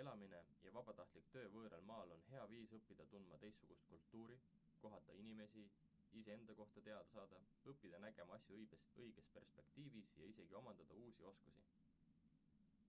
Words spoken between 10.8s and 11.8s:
uusi oskusi